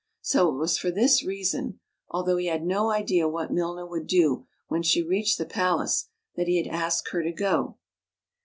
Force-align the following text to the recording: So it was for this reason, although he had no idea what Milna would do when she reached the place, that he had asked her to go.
So 0.23 0.49
it 0.49 0.57
was 0.57 0.79
for 0.79 0.89
this 0.89 1.23
reason, 1.23 1.79
although 2.09 2.37
he 2.37 2.47
had 2.47 2.65
no 2.65 2.89
idea 2.89 3.27
what 3.29 3.51
Milna 3.51 3.87
would 3.87 4.07
do 4.07 4.47
when 4.67 4.81
she 4.81 5.03
reached 5.07 5.37
the 5.37 5.45
place, 5.45 6.07
that 6.35 6.47
he 6.47 6.57
had 6.57 6.65
asked 6.75 7.09
her 7.11 7.21
to 7.21 7.31
go. 7.31 7.77